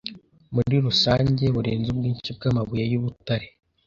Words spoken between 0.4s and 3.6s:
muri rusange burenze ubwinshi bwamabuye yubutare